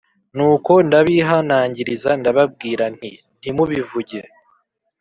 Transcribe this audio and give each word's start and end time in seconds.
Nuko 0.35 0.71
ndabihanangiriza 0.87 2.09
ndababwira 2.21 2.85
nti 2.95 3.11
ntimubivuge 3.39 4.19